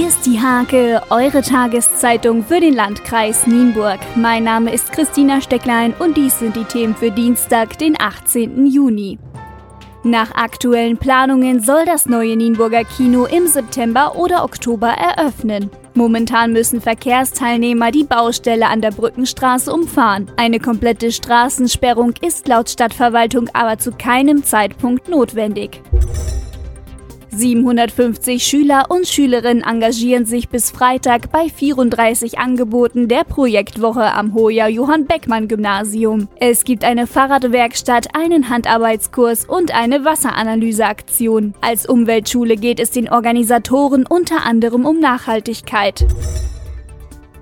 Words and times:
Hier 0.00 0.08
ist 0.08 0.24
die 0.24 0.40
Hake, 0.40 1.02
eure 1.10 1.42
Tageszeitung 1.42 2.42
für 2.42 2.58
den 2.58 2.72
Landkreis 2.72 3.46
Nienburg. 3.46 3.98
Mein 4.16 4.44
Name 4.44 4.72
ist 4.72 4.92
Christina 4.92 5.42
Stecklein 5.42 5.92
und 5.98 6.16
dies 6.16 6.38
sind 6.38 6.56
die 6.56 6.64
Themen 6.64 6.96
für 6.96 7.10
Dienstag, 7.10 7.76
den 7.76 8.00
18. 8.00 8.64
Juni. 8.64 9.18
Nach 10.02 10.34
aktuellen 10.34 10.96
Planungen 10.96 11.60
soll 11.60 11.84
das 11.84 12.06
neue 12.06 12.34
Nienburger 12.34 12.84
Kino 12.84 13.26
im 13.26 13.46
September 13.46 14.16
oder 14.16 14.42
Oktober 14.42 14.88
eröffnen. 14.88 15.68
Momentan 15.92 16.54
müssen 16.54 16.80
Verkehrsteilnehmer 16.80 17.90
die 17.90 18.04
Baustelle 18.04 18.68
an 18.68 18.80
der 18.80 18.92
Brückenstraße 18.92 19.70
umfahren. 19.70 20.30
Eine 20.38 20.60
komplette 20.60 21.12
Straßensperrung 21.12 22.14
ist 22.22 22.48
laut 22.48 22.70
Stadtverwaltung 22.70 23.50
aber 23.52 23.76
zu 23.76 23.92
keinem 23.92 24.44
Zeitpunkt 24.44 25.10
notwendig. 25.10 25.82
750 27.32 28.42
Schüler 28.42 28.86
und 28.88 29.06
Schülerinnen 29.06 29.62
engagieren 29.62 30.26
sich 30.26 30.48
bis 30.48 30.70
Freitag 30.70 31.30
bei 31.30 31.48
34 31.48 32.38
Angeboten 32.38 33.08
der 33.08 33.24
Projektwoche 33.24 34.12
am 34.12 34.34
Hoher 34.34 34.68
Johann 34.68 35.06
Beckmann 35.06 35.46
Gymnasium. 35.46 36.28
Es 36.36 36.64
gibt 36.64 36.84
eine 36.84 37.06
Fahrradwerkstatt, 37.06 38.14
einen 38.14 38.48
Handarbeitskurs 38.48 39.44
und 39.44 39.74
eine 39.74 40.04
Wasseranalyseaktion. 40.04 41.54
Als 41.60 41.86
Umweltschule 41.86 42.56
geht 42.56 42.80
es 42.80 42.90
den 42.90 43.08
Organisatoren 43.08 44.06
unter 44.06 44.44
anderem 44.44 44.84
um 44.84 44.98
Nachhaltigkeit. 44.98 46.06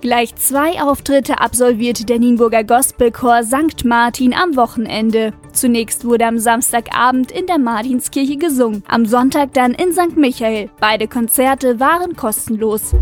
Gleich 0.00 0.34
zwei 0.36 0.82
Auftritte 0.82 1.40
absolvierte 1.40 2.04
der 2.04 2.18
Nienburger 2.18 2.64
Gospelchor 2.64 3.44
St. 3.44 3.84
Martin 3.84 4.34
am 4.34 4.56
Wochenende. 4.56 5.32
Zunächst 5.52 6.04
wurde 6.04 6.26
am 6.26 6.38
Samstagabend 6.38 7.30
in 7.30 7.46
der 7.46 7.58
Martinskirche 7.58 8.36
gesungen, 8.36 8.82
am 8.88 9.06
Sonntag 9.06 9.52
dann 9.54 9.72
in 9.74 9.92
St. 9.92 10.16
Michael. 10.16 10.70
Beide 10.80 11.08
Konzerte 11.08 11.78
waren 11.78 12.16
kostenlos. 12.16 12.94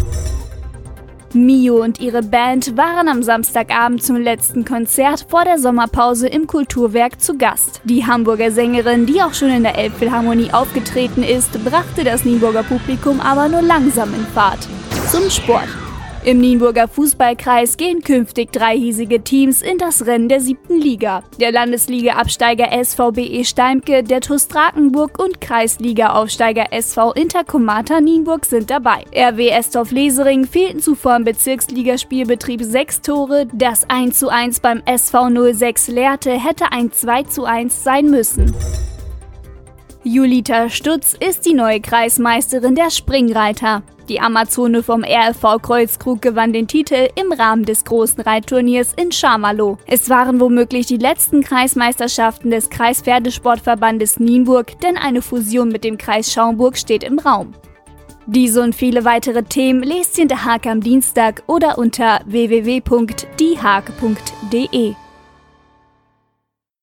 Mio 1.32 1.82
und 1.82 2.00
ihre 2.00 2.22
Band 2.22 2.76
waren 2.76 3.08
am 3.08 3.22
Samstagabend 3.22 4.02
zum 4.02 4.16
letzten 4.16 4.64
Konzert 4.64 5.26
vor 5.28 5.44
der 5.44 5.58
Sommerpause 5.58 6.26
im 6.26 6.48
Kulturwerk 6.48 7.20
zu 7.20 7.38
Gast. 7.38 7.80
Die 7.84 8.04
Hamburger 8.04 8.50
Sängerin, 8.50 9.06
die 9.06 9.22
auch 9.22 9.34
schon 9.34 9.50
in 9.50 9.62
der 9.62 9.78
Elbphilharmonie 9.78 10.52
aufgetreten 10.52 11.22
ist, 11.22 11.52
brachte 11.64 12.02
das 12.02 12.24
Nienburger 12.24 12.64
Publikum 12.64 13.20
aber 13.20 13.48
nur 13.48 13.62
langsam 13.62 14.12
in 14.12 14.26
Fahrt. 14.26 14.66
Zum 15.08 15.30
Sport. 15.30 15.68
Im 16.22 16.38
Nienburger 16.38 16.86
Fußballkreis 16.86 17.78
gehen 17.78 18.02
künftig 18.02 18.52
drei 18.52 18.76
hiesige 18.76 19.22
Teams 19.22 19.62
in 19.62 19.78
das 19.78 20.04
Rennen 20.04 20.28
der 20.28 20.40
siebten 20.40 20.78
Liga. 20.78 21.22
Der 21.40 21.50
Landesliga-Absteiger 21.50 22.68
SVBE 22.84 23.42
Steimke, 23.46 24.02
der 24.02 24.20
TuS 24.20 24.46
Drakenburg 24.48 25.18
und 25.18 25.40
Kreisliga-Aufsteiger 25.40 26.74
SV 26.74 27.12
Intercomata 27.12 28.02
Nienburg 28.02 28.44
sind 28.44 28.68
dabei. 28.68 29.04
RW 29.16 29.48
Estorf 29.48 29.92
Lesering 29.92 30.44
fehlten 30.46 30.80
zuvor 30.80 31.16
im 31.16 31.24
Bezirksligaspielbetrieb 31.24 32.62
sechs 32.64 33.00
Tore. 33.00 33.46
Das 33.54 33.88
1:1 33.88 34.60
beim 34.60 34.82
SV 34.84 35.54
06 35.54 35.88
Lehrte 35.88 36.32
hätte 36.32 36.70
ein 36.70 36.90
2:1 36.90 37.82
sein 37.82 38.10
müssen. 38.10 38.54
Julita 40.04 40.68
Stutz 40.68 41.14
ist 41.18 41.46
die 41.46 41.54
neue 41.54 41.80
Kreismeisterin 41.80 42.74
der 42.74 42.90
Springreiter. 42.90 43.82
Die 44.10 44.20
Amazone 44.20 44.82
vom 44.82 45.04
RFV 45.04 45.62
Kreuzkrug 45.62 46.20
gewann 46.20 46.52
den 46.52 46.66
Titel 46.66 47.08
im 47.14 47.30
Rahmen 47.30 47.64
des 47.64 47.84
großen 47.84 48.20
Reitturniers 48.20 48.92
in 48.94 49.12
Schamalow. 49.12 49.78
Es 49.86 50.10
waren 50.10 50.40
womöglich 50.40 50.86
die 50.86 50.96
letzten 50.96 51.44
Kreismeisterschaften 51.44 52.50
des 52.50 52.70
Kreispferdesportverbandes 52.70 54.18
Nienburg, 54.18 54.80
denn 54.80 54.96
eine 54.96 55.22
Fusion 55.22 55.68
mit 55.68 55.84
dem 55.84 55.96
Kreis 55.96 56.32
Schaumburg 56.32 56.76
steht 56.76 57.04
im 57.04 57.20
Raum. 57.20 57.54
Diese 58.26 58.62
und 58.62 58.74
viele 58.74 59.04
weitere 59.04 59.44
Themen 59.44 59.84
lest 59.84 60.18
ihr 60.18 60.22
in 60.22 60.28
der 60.28 60.44
Hake 60.44 60.68
am 60.68 60.80
Dienstag 60.80 61.44
oder 61.46 61.78
unter 61.78 62.18
www.diehake.de. 62.26 64.94